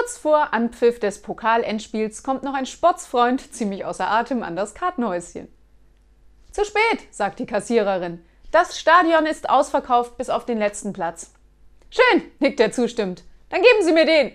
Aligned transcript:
Kurz 0.00 0.16
vor 0.16 0.54
Anpfiff 0.54 0.98
des 0.98 1.20
Pokalendspiels 1.20 2.22
kommt 2.22 2.42
noch 2.42 2.54
ein 2.54 2.64
Sportsfreund 2.64 3.52
ziemlich 3.52 3.84
außer 3.84 4.10
Atem 4.10 4.42
an 4.42 4.56
das 4.56 4.72
Kartenhäuschen. 4.72 5.46
Zu 6.52 6.64
spät, 6.64 7.06
sagt 7.10 7.38
die 7.38 7.44
Kassiererin. 7.44 8.24
Das 8.50 8.80
Stadion 8.80 9.26
ist 9.26 9.50
ausverkauft 9.50 10.16
bis 10.16 10.30
auf 10.30 10.46
den 10.46 10.56
letzten 10.56 10.94
Platz. 10.94 11.34
Schön, 11.90 12.22
nickt 12.38 12.60
er 12.60 12.72
zustimmt. 12.72 13.24
Dann 13.50 13.60
geben 13.60 13.84
Sie 13.84 13.92
mir 13.92 14.06
den. 14.06 14.32